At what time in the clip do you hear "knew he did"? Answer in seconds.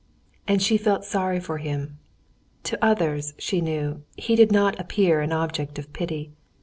3.61-4.51